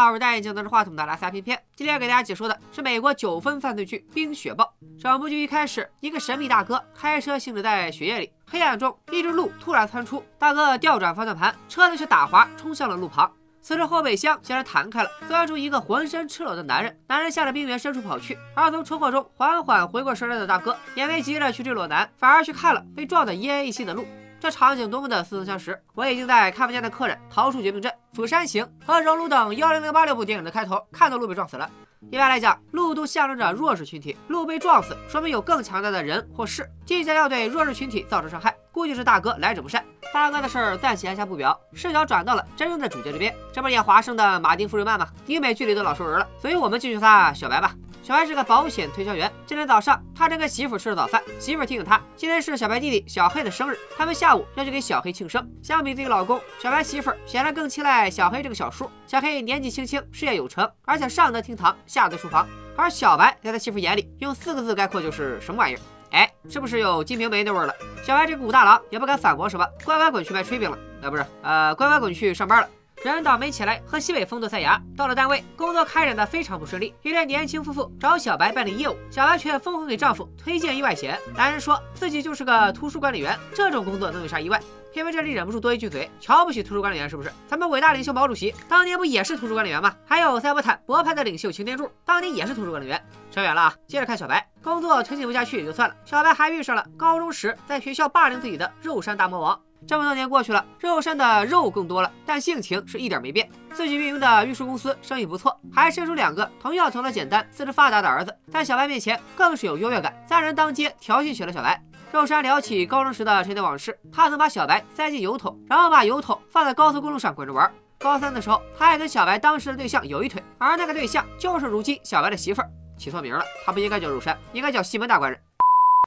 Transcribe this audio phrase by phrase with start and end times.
[0.00, 1.62] 好，我是戴眼镜拿着话筒的拉萨片片。
[1.76, 4.64] 今天要给大家解说的是美国九分犯罪剧《冰雪暴》。
[4.98, 13.30] 整部剧一开始，一个神秘大哥开车行驶在雪夜里，黑暗中一只鹿突然窜出，大哥调转方向盘，车子却打滑冲向了路旁。
[13.60, 16.98] 此时后备箱竟然弹开了，钻出一个浑身赤裸的男人。
[17.06, 24.06] 男人向着冰原深处跑去，而从车祸中缓缓回过神来的大哥也没急着去追裸男，反而去看了被撞得奄奄一息的鹿。
[24.40, 25.78] 这场景多么的似曾相识！
[25.94, 31.70] 我已经在看不见的客人、逃出绝命镇、釜山行和熔炉等幺零零八六部电影的开头看到鹿被撞死了。
[32.10, 38.56] 一般来讲，鹿都象征着弱势群体，鹿被撞死，说明有更强大的人或事即将要对弱势群体造成伤害。
[38.72, 43.34] 估计是大哥来者不善，大哥的事儿暂且按下不表，视角转到了真正的主角这边。
[43.52, 45.06] 这不是演华生的马丁·福瑞曼吗？
[45.26, 47.74] 英美剧里的老熟人了，所以我们就叫他小白吧。
[48.02, 49.30] 小白是个保险推销员。
[49.46, 55.46] 今天早上，他正跟媳妇吃着早饭，媳妇提醒他，今天是小白弟弟小黑的生日，他们下午要去给小黑庆生。
[55.62, 58.90] 相比自己老公，小白媳妇显然更青睐小黑这个小叔。
[59.06, 62.48] 小黑年纪轻轻，事业有成，而且上得厅堂，下得厨房。
[62.76, 65.80] 而小白在他媳妇眼里，用四个字概括就是什么玩意儿？
[66.12, 67.74] 哎，是不是有金瓶梅那味儿了？
[68.02, 70.78] 小白这个武大郎也不敢反驳什么，乖乖滚去卖炊饼了。
[71.02, 72.68] 啊，不是，呃，乖乖滚去上班了。
[73.02, 76.94] 人倒霉起来和西北风都塞牙，到了单位工作开展的非常不顺利。
[77.00, 81.18] 一对年轻夫妇找小白办理业务，小白却疯狂给丈夫推荐意外险。
[81.34, 84.60] 男人说自己就是个图书管理员，这种工作能有啥意外？
[84.92, 87.32] 偏偏这里忍不住多一句嘴，瞧不起图书管理员是不是？
[87.48, 89.94] 咱们伟大领袖毛主席当年不也是图书管理员吗？
[90.04, 93.02] 还有塞伯坦博派的领袖擎天柱当年也是图书管理员。
[93.30, 99.58] 扯远了啊，接着看小白，工作推进不下去也就算了，小白还遇上了高中时在学校霸凌自己的肉山大魔王。
[99.86, 103.48] 这么多年过去了，肉山的肉更多了，但性情是一点没变。
[103.72, 111.82] 自己运营的运输公司生意不错，还生出两个同样头脑简单、四肢发达的儿子，在小白面前更是有优越感，三人当街调戏起了小白。
[112.12, 117.72] 肉山聊起高中时的陈年往事，他曾把小白塞进油桶，然后把油桶放在高速公路上滚着玩。
[117.98, 122.70] 高三的时候，他还跟小白当时的对象有一腿，而那个对象就是如今小白的媳妇儿。
[122.98, 125.40] 起错名了，他不应该叫肉山，应该叫西门大官人。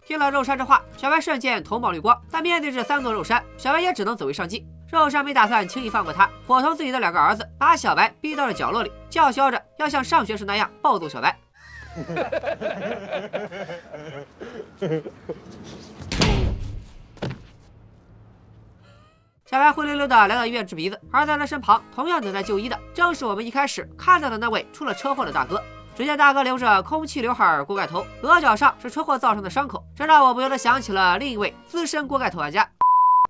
[0.06, 2.20] 听了肉山这话，小白瞬间头冒绿光。
[2.30, 4.68] 但面对这三座肉山，小白也只能走为上计。
[4.92, 11.36] 肉山没打算轻易放过他，伙同自己的两个儿子，把小白逼到了角落里，叫嚣着要像上学时那样暴揍小白。
[19.46, 25.64] 小白灰溜溜的来到医院治鼻子，而在他身旁，同样等待就医的，正是我们一开始看到的那位出了车祸的大哥。
[25.96, 32.68] 只见大哥留着空气刘海锅盖头，额角上是车祸造成的伤口，这让我不由得想起了另一位资深锅盖头玩家，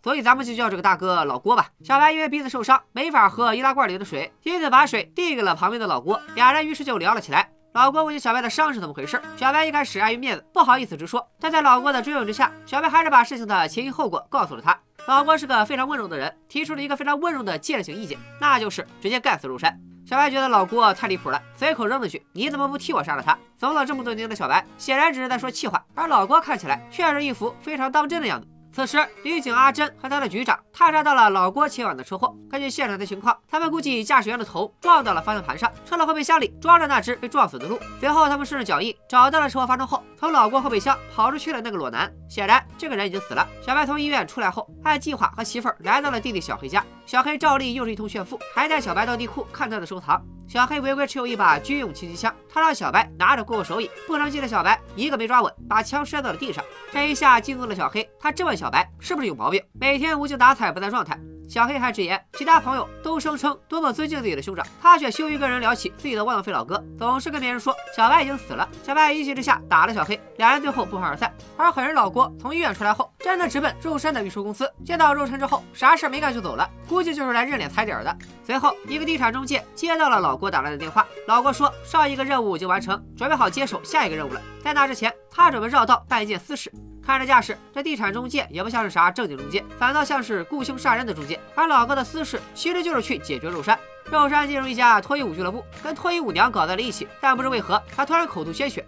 [0.01, 1.67] 所以咱们就叫这个大哥老郭吧。
[1.83, 7.49] 小白因为鼻子受伤，没法喝易拉罐里的水，因此把水递给了旁边的老郭，俩人于是就聊了起来。
[7.73, 14.79] 老郭问起小白的伤是怎么回事，小白一开始碍于面子不好意思直说，但在老郭的追问之下，小白还是把事情的前因后果告诉了他。
[15.05, 19.77] 老郭是个非常温柔的人，提出了一个非常温柔的建设性意见，那就是直接干死肉山。
[20.05, 28.47] 小白觉得老郭太离谱了，随口扔了句：“你怎么不替我杀了他？”走了这么多年的小白，显然只是在说气话，而老郭看起来却是一副非常当真的样子。
[28.75, 32.35] 此时，女警阿珍和他的局长探查到了老郭前晚的车祸。
[32.49, 37.79] 根据现场的情况，他们估计驾驶员的头撞到了方向盘上，车的后备箱里装着那只被撞死的鹿。
[37.99, 42.09] 随后，他们顺着脚印找到了车祸发生后从老郭后备箱跑出去的那个裸男。
[42.29, 43.45] 显然，这个人已经死了。
[43.61, 46.81] 小白从医院出来后，按计划和媳妇儿来到了弟弟小黑家。
[47.05, 50.25] 小黑照例又是一通炫富，还带小白到地库看他的收藏。
[50.47, 56.63] 小黑违规持有一把军用轻机枪，他让小白拿着过过手瘾，不成器的小白一个没抓稳，把枪摔到了地上。
[56.93, 61.19] 这一下惊动了小黑，他质问小白是不是有毛病，每天无精打采不在状态。
[61.53, 68.67] 小黑还直言，其他朋友都声称多么尊敬自己的兄长，他却羞于跟人聊起自己的汪飞老哥，总是跟别人说小白已经死了。
[68.81, 71.31] 小白一气之下打了小黑，两人最后不欢而散。
[71.55, 78.17] 而狠人老郭从医院出来后，真的直奔肉山的运输公司，见到肉山之后，啥事没干就走了，估计就是来认脸踩点的。
[78.43, 84.41] 随后，一个地产中介接到了老郭打来的电话，老郭说上一个任务已经完成，准备好接手下一个任务了。
[84.63, 86.73] 在那之前，他准备绕道办一件私事。
[87.05, 91.39] 看这架势，这地产中介也不像是啥正经中介，反倒像是雇凶杀人的中介。
[91.53, 93.77] 而老哥的私事其实就是去解决肉山。
[94.05, 98.85] 肉山进入一家脱衣舞俱乐部，跟脱衣舞娘搞在了一起，但不知为何他突然口吐鲜血。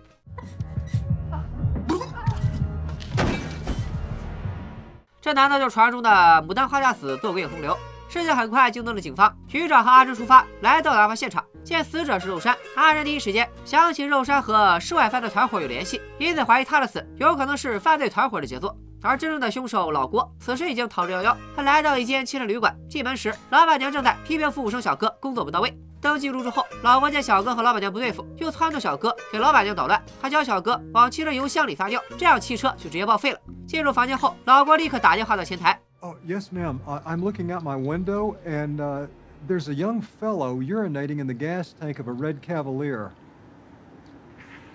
[5.21, 6.09] 这难道就是传说中的
[6.47, 7.75] 牡丹花嫁死，做鬼也风流？
[8.15, 18.73] 事情很快惊动了警方，局长和阿珍出发来到案发现场，见死者是肉山，阿珍第一时间想起肉山和涉外犯罪团伙有联系，因此怀疑他的死有可能是犯罪团伙的杰作。
[19.01, 25.77] 而真正的凶手老郭此时已经逃之夭夭，他来到一间汽车旅馆，进门时老板娘正在批评服务生小哥工作不到位。
[25.99, 33.39] 登记入住后，老郭见小哥和老板娘不对付，就撺掇小哥给老板娘捣乱，还教小哥往汽车油箱里撒尿，这样汽车就直接报废了。
[33.67, 35.77] 进入房间后，老郭立刻打电话到前台。
[36.04, 36.80] Oh, yes, ma'am.
[36.86, 39.06] I'm looking out my window, and uh,
[39.46, 43.10] There's a young fellow urinating in the gas tank of a red Cavalier.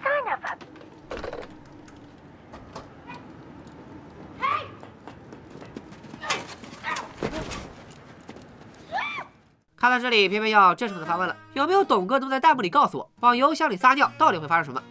[0.04, 0.58] Son of a...
[4.42, 4.66] Hey!
[9.78, 14.82] 看到这里，偏偏要真诚的发问了：有没有懂哥能在弹幕里告诉我，往油箱里撒尿到底会发生什么？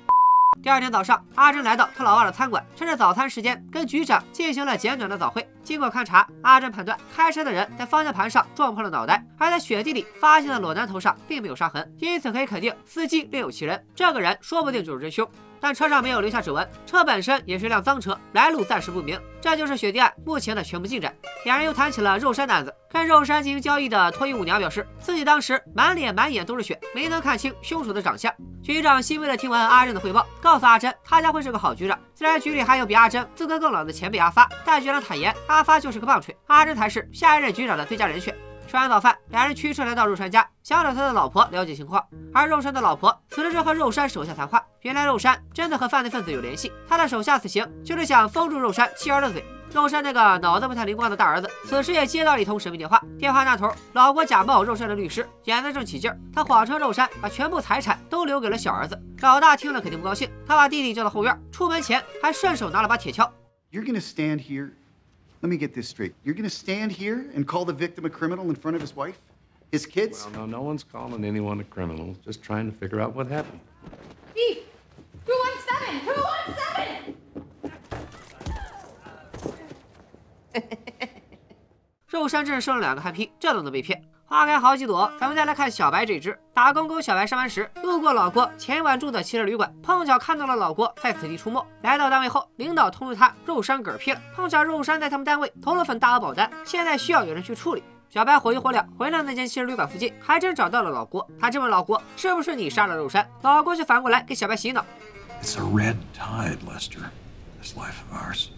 [0.62, 5.48] 第二天早上，阿珍来到他老二的餐馆，趁着早餐时间跟局长进行了简短的早会。
[5.64, 13.82] 经过勘查，阿珍判断开车的人在方向盘上撞破了脑袋，而在雪地里发现的裸男头上并没有伤痕，因此可以肯定司机另有其人。
[13.96, 15.26] 这个人说不定就是真凶。
[15.62, 19.20] 但车上没有留下指纹，车本身也是一辆脏车，来路暂时不明。
[19.42, 21.16] 这就是雪地案目前的全部进展。
[21.46, 28.34] 两人又谈起了肉山的案子，跟肉山进行交易的脱衣舞娘表示，自己当时满脸满眼都是血，没能看清凶手的长相。
[28.62, 31.98] 局长欣慰的听完阿珍的汇报，告诉阿珍，他将会是个好局长。
[32.14, 38.36] 虽然局里还有比阿珍资格更老的前辈阿发，但局长坦言，阿发就是个棒槌，阿珍才是下一任局长的最佳人选。
[38.69, 42.06] 吃完早饭，两人驱车来到肉山家，想找他的老婆了解情况。
[42.31, 44.63] 而肉山的老婆此时正和肉山手下谈话。
[44.81, 49.44] 原来肉山真的和犯罪分子有联系，他的手下此行就是想封住肉山妻儿的嘴。
[49.74, 53.04] 肉山那个脑子不太灵光的大儿子，此时也接到了一通神秘电话。
[53.18, 56.16] 电话那头，老郭假冒肉山的律师，演得正起劲儿。
[56.31, 58.95] 他谎称肉山把全部财产都留给了小儿子。
[59.21, 63.27] 老大听了肯定不高兴，他把弟弟叫到后院，出门前还顺手拿了把铁锹。
[63.71, 64.74] You're going to stand here.
[65.43, 66.15] Let me get this straight.
[66.25, 68.97] You're going to stand here and call the victim a criminal in front of his
[68.97, 69.19] wife,
[69.73, 70.25] his kids?
[70.25, 72.17] Well, no, no one's calling anyone a criminal.
[72.25, 73.61] Just trying to figure out what happened.
[74.35, 74.59] Beef!
[75.27, 76.01] 217!
[76.06, 77.15] 217!
[82.06, 84.03] 肉山镇生了两个憨批，这都能被骗？
[84.30, 86.38] 花开好几朵，咱们再来看小白这只。
[86.54, 91.66] 打工狗小白上班时路过老郭前晚住的汽车旅馆，碰巧看到了老郭在此地出没。
[91.81, 94.22] 来到单位后，领导通知他肉山嗝屁了。
[94.36, 97.84] 碰巧肉山在他们单位投了份大额保单，现在需要有人去处理。
[98.12, 101.28] 小白火急火燎回到那间汽车旅馆附近，还真找到了老郭。
[101.42, 104.86] 他质问老郭是不是你杀了肉山，老郭却反过来给小白洗脑。
[105.42, 107.10] It's a red tide, Lester.
[107.60, 108.50] This life of ours.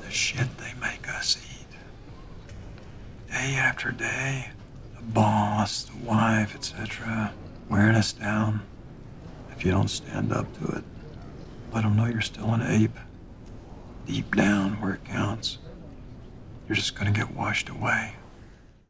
[0.00, 1.36] The shit they make us.
[3.29, 4.51] Day after day,
[4.95, 7.31] the boss, the wife, etc.,
[7.69, 8.61] wearing us down.
[9.55, 10.83] If you don't stand up to it,
[11.73, 12.97] let them know you're still an ape.
[14.05, 15.57] Deep down, where it counts,
[16.67, 18.11] you're just gonna get washed away.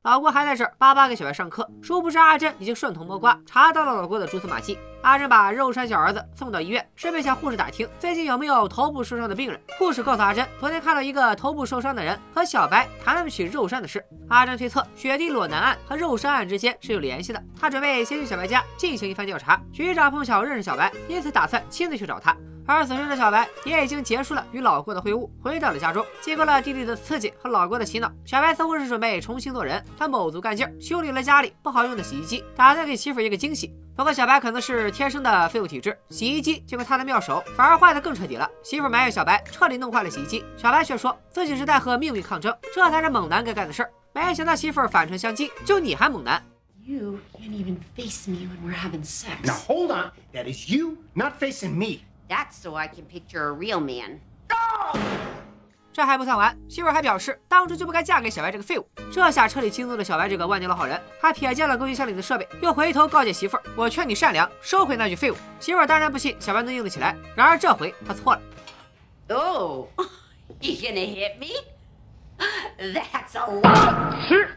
[0.03, 4.77] 老郭还在这儿巴巴给小白上课，殊不知阿珍已经顺藤摸瓜查到了老郭的蛛丝马迹。
[5.02, 9.60] 阿珍把肉山小儿子送到医院，顺便向护士打听最近有没有头部受伤的病人。
[9.78, 14.04] 护士告诉阿珍，昨天看到一个头部受伤的人和小白谈论起肉山的事。
[14.28, 19.60] 阿珍推测雪地裸男案和肉山案之间是有联系的，他准备先去小白家进行一番调查。
[19.72, 22.36] 局长碰巧认识小白，因此打算亲自去找他。
[22.66, 26.04] 而此时的小白也已经结束了与老郭的会晤，回到了家中。
[26.20, 29.82] 经过了弟弟的刺激和老郭的洗脑，小白似乎是准备重新做人。
[29.96, 33.74] 他卯足干劲修理了家里不好用的洗衣机，打算给媳妇一个惊喜。
[33.98, 38.48] 不过小白可能是天生的废物体质，洗衣机经过他的妙手，反而坏得更彻底了。
[38.62, 43.90] 媳妇埋怨小白彻底弄坏了洗衣机，小白却说自己是在和命运抗争，这才是猛男该干的事儿。
[44.12, 46.40] 没想到媳妇反唇相讥，就你还猛男。
[46.86, 49.42] You can't even face me when we're having sex.
[49.42, 50.12] Now hold on.
[50.32, 52.02] That is you not facing me.
[52.28, 54.20] That's so I can picture a real man.
[55.92, 58.88] 这还不算完，媳妇儿还表示当初就不该嫁给小白这个废物。
[59.10, 68.40] 这下彻底激怒了小白这个万年老好人，他瞥见了更新箱里的设备，又回头告诫媳妇儿：“我劝你善良，收回那句废物。”媳妇儿当然不信小白能硬得起来，然而这回他错了。
[69.30, 69.88] Oh,
[70.60, 71.48] you gonna hit me?
[72.78, 74.28] That's a lot.
[74.28, 74.50] Sir.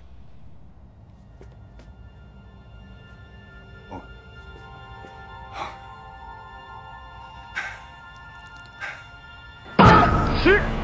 [10.44, 10.81] 长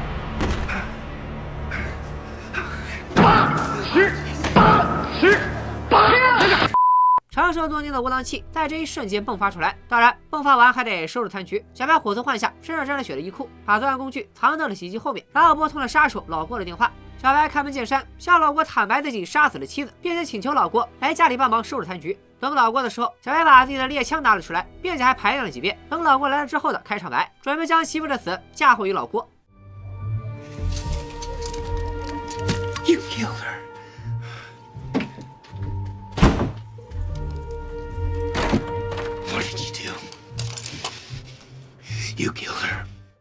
[7.78, 11.64] 多年的窝囊气在这一瞬间迸发出来，当然，迸发完还得收拾残局。
[11.72, 16.90] 小白火速换下身上沾了血的衣裤，把作案工具藏到了洗衣机后面，然后拨通了杀手老郭的电话。
[17.22, 22.18] 小白开门见山向老郭坦白自己杀死了妻子，并且请求老郭来家里帮忙收拾残局。
[22.40, 25.78] 等老郭的时候，小白把自己的猎枪拿了出来，并且还排练了几遍。
[25.88, 29.30] 等老郭来了之后的开场白，准备将媳妇的死嫁祸于老郭。
[32.84, 33.67] You killer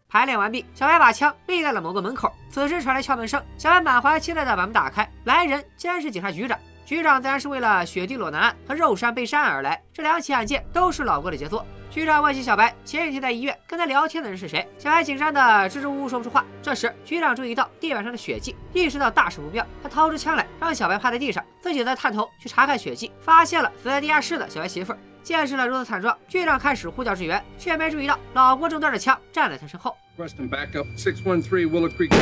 [0.09, 2.33] 排练完毕，小白把枪立在了某个门口。
[2.49, 6.57] 此时传来敲门声，小白满怀期待的把门打开，来人竟然是警察局长。
[6.85, 11.65] 局长自然是为了雪地裸男案和肉山被杀案而来，这两起案件都是老郭的杰作。
[11.89, 16.45] 局长问起小白前几天在医院跟他聊天的人是谁，小白紧张的支支吾吾说不出话。
[16.61, 24.95] 这时，局长注意到地板上的血迹，意识到大事不妙，他掏出枪来，让小白趴在地上，自己则探头去查看血迹，发现了死在地下室的小白媳妇。
[25.27, 29.93] 见识了如此惨状，局长开始呼叫支援，却没注意到老郭正端着枪站在他身后。
[30.17, 32.13] Preston, back up 613 Willow Creek.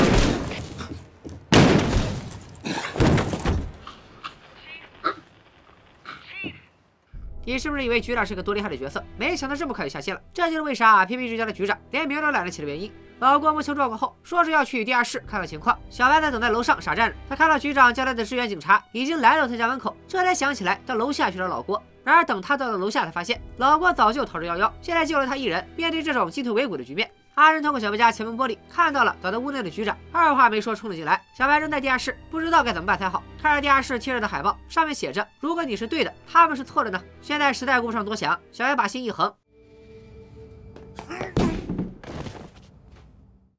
[7.45, 9.05] 你是不是以为局长是个多厉害的角色？
[9.19, 10.21] 没想到这么快就下线了。
[10.33, 12.91] 这就是为啥偏僻之家的局长连名都懒得起的原因。
[13.19, 15.77] 老郭摸清状况后，说是要去地下室看看情况。
[15.91, 21.79] 小白在等在楼上傻站着，他看到局长叫来的支援警察已经来到他家门口，这才想起来到楼下去找老郭。
[22.05, 25.67] 然而等他到了楼下，才发现老郭早就逃之夭夭，现在就了他一人。
[25.75, 31.19] 面对这种进退维谷的局面，阿仁通过小白家前门玻璃看到了躲在屋内的局长，二话没说冲了进来。
[31.35, 33.23] 小白扔在地下室，不知道该怎么办才好。
[33.41, 39.33] 看着地下室贴着的海报，上面写着：“如果你是对的，他们是错的呢？”现在实在顾不上多想，小白把心一横，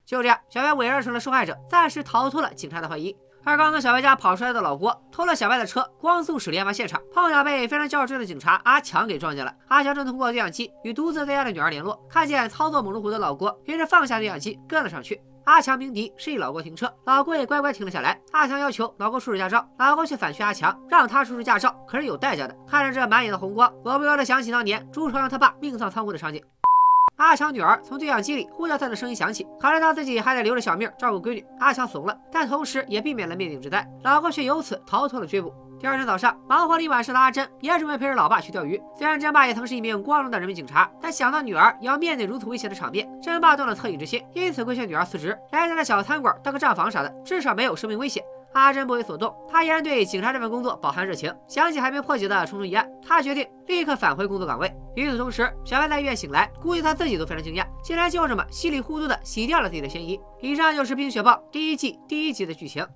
[0.05, 3.17] 就这样，小白伪装成了受害者，暂时逃脱了警察的怀疑。
[3.47, 9.55] 而刚从小白家跑出来的老郭偷了小白的车，光速驶离案发现场，碰巧被非常较真的警察阿强给撞见了。
[9.69, 15.23] 阿强正通过对讲机与独自在家的女儿联络，看见操作猛如虎的老郭，于是放下对讲机跟了上去。
[15.45, 18.21] 阿强鸣笛示意老郭停车，老郭也乖乖停了下来。
[18.33, 22.57] 阿强要求老郭出示驾照，老郭却反劝阿强让他出示驾照，可是有代价的。
[22.69, 26.43] 看着这满眼的红光，我不由得想起当年朱朝阳他爸命丧仓库的场景。
[27.17, 33.87] 阿强女儿从对讲机里呼叫他的声音响起，考虑到自己还得留着小命照顾闺女，阿强怂了，但同时也避免了灭顶之灾。
[34.03, 35.51] 老郭却由此逃脱了追捕。
[35.81, 38.81] 第二天早上，忙活了一晚上的阿珍也准备陪着老爸去钓鱼。
[38.95, 48.23] 虽然珍爸也曾是一名光荣的人民警察，但想到女儿也要面对如此危险的场面，珍爸动了恻隐之心，因此规劝女儿辞职，来家的小餐馆当个账房啥的，至少没有生命危险。
[48.61, 51.35] 阿珍不为所动，她依然对警察这份工作饱含热情。
[51.47, 54.75] 想起还没破解的重重疑案，她决定立刻返回工作岗位。
[54.95, 60.19] 与此同时，小白在医院醒来，估计他自己都非常惊讶，竟然就这么稀里糊涂的洗掉了自己的嫌疑。
[60.41, 62.87] 以上就是《冰雪暴》第一季第一集的剧情。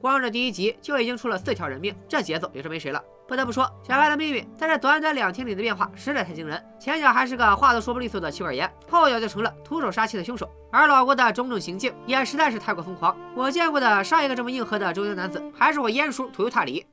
[0.00, 3.02] 光这第一集就已经出了四条人命，这节奏也是没谁了。
[3.26, 6.62] 不得不说，小白的命运在这短短两天里的变化实在太惊人。
[6.78, 10.48] 前脚还是个话都说不利索的气管炎，后脚就成了徒手杀妻的凶手。
[10.70, 13.16] 而老郭的种种行径也实在是太过疯狂。
[13.34, 16.84] 我见过的上一个这么硬核的中年男子，还是我阉叔图尤塔里。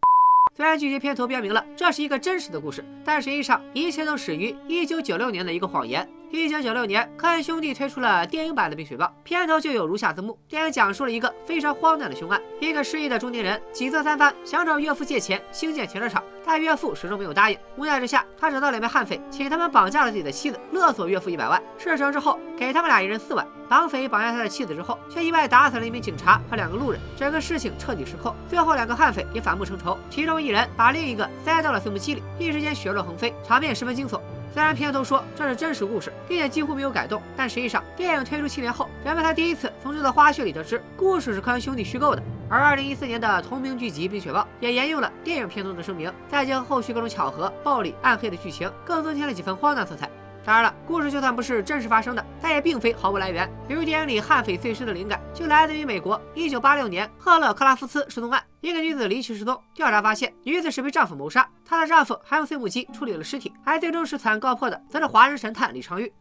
[0.55, 6.08] 虽然剧情片头标明了这是一个真实的故事，但实际上一切都始于1996年的一个谎言。
[6.36, 17.58] 1996年，科恩兄弟推出了电影版的《冰雪暴》，片头就有如下字幕：电影讲述了一个非常荒诞的凶案，一个失忆的中年人几次三番想找岳父借钱兴建停车场，但岳父始终没有答应。
[17.77, 21.62] 无奈之下，他找到两名悍匪，请他们绑架了自己的妻子，勒索岳父一百万。
[21.77, 23.48] 事成之后，给他们俩一人四万。
[23.68, 28.36] 绑匪绑架他的妻子之后，却意外打死了一名警察和两个路人，整个事情彻底失控。
[28.50, 34.20] 最后，两个悍匪也反目成仇，其中一人把另一个塞到了碎木机里，一时间血肉横飞，场面十分惊悚。
[34.56, 42.24] 虽然片头说这是真实故事，并且几乎没有改动，但实际上电影推出七年后，人们才第一次从这个花絮里得知故事是科恩兄弟虚构的。
[42.50, 50.10] 而二零一四年的同名剧集《冰雪暴》也沿用了电影片中的声明，再结合后续各种巧合、暴力、暗黑的剧情，更增添了几分荒诞色彩。
[50.46, 53.52] 当然了，故事就算不是真实发生的，它也并非毫无来源。
[53.68, 58.42] 比如电影里悍匪碎尸的灵感就来自于美国1986年赫勒克拉夫斯失踪案。
[58.65, 66.12] 一个女子离奇失踪，调查发现女子是被丈夫谋杀，她的丈夫还用碎木机处理了尸体，而最终使惨案告破的则是华人神探李昌钰。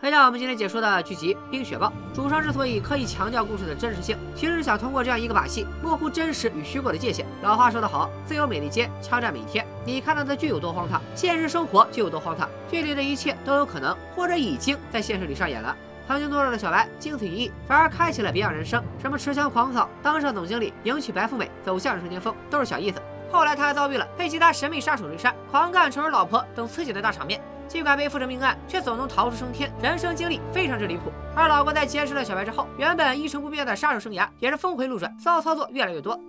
[0.00, 7.26] 回到我们今天解说的剧集《冰雪暴》，主创之所以刻意强调故事的真实性，其实是想通过这样一个把戏，模糊真实与虚构的界限。
[7.42, 9.62] 老话说得好，自由美利坚，枪战每一天。
[9.84, 12.48] 你看到的剧有多荒唐，现实生活就有多荒唐。
[12.70, 15.76] 剧里的一切都有可能，或者已经在现实里上演了。
[16.06, 18.82] 曾经懦弱的小白，经此一役，反而开启了别样人生。
[19.00, 23.00] 什么持枪狂扫，当上总经理，迎娶白富美，走向人生巅峰，都是小意思。
[23.30, 27.40] 后来他还遭遇了被其他神秘杀手追杀、狂干仇人老婆等刺激的大场面。
[27.66, 31.10] 尽管背负着命案，却总能逃出升天，人生经历非常之离谱。
[31.34, 36.20] 而老郭在结识了小白之后，原本一成不变的杀手生涯也是峰回路转，骚操作越来越多。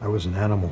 [0.00, 0.70] I was an animal.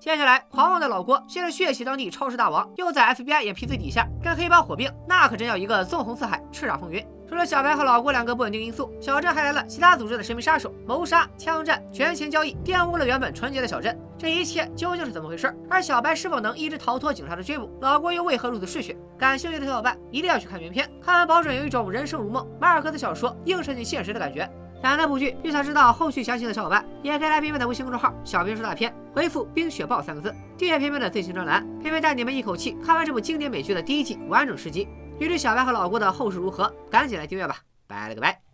[0.00, 7.06] 接下来，狂妄的老郭现在血洗当地超市大王，又在 FBI 眼皮子底下跟黑帮火并，那可真叫一个纵横四海，叱咤风云。
[7.32, 13.98] 除了小白和老郭两个不稳定因素，小镇还来了其他组织的神秘杀手、谋杀、枪战、权钱交易，玷污了原本纯洁的小镇。
[14.18, 15.50] 这一切究竟是怎么回事？
[15.66, 17.70] 而小白是否能一直逃脱警察的追捕？
[17.80, 18.94] 老郭又为何如此嗜血？
[19.16, 24.46] 感兴趣的小伙伴一定要去看原片，看完保准有一种人生如梦、马尔克斯小说映射进现实的感觉。
[24.82, 34.86] 懒得补剧，又想知道后续详情的小伙伴，也可以来片片的微信公众号“小编说大片”，回复“冰雪暴”三个字，订阅片片的最新专栏，片片带你们一口气看完这部经典美剧的第一季完整十集。
[35.22, 37.58] 欲知小白和老郭的后事如何，赶紧来订阅吧！
[37.86, 38.51] 拜了个拜。